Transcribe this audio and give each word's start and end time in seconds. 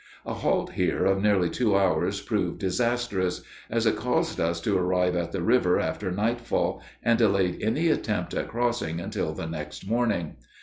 A 0.25 0.33
halt 0.33 0.71
here 0.71 1.05
of 1.05 1.21
nearly 1.21 1.47
two 1.51 1.77
hours 1.77 2.21
proved 2.21 2.57
disastrous, 2.57 3.43
as 3.69 3.85
it 3.85 3.97
caused 3.97 4.39
us 4.39 4.59
to 4.61 4.75
arrive 4.75 5.15
at 5.15 5.31
the 5.31 5.43
river 5.43 5.79
after 5.79 6.09
nightfall, 6.09 6.81
and 7.03 7.19
delayed 7.19 7.61
any 7.61 7.87
attempt 7.89 8.33
at 8.33 8.47
crossing 8.47 8.99
until 8.99 9.31
the 9.33 9.45
next 9.45 9.87
morning. 9.87 10.37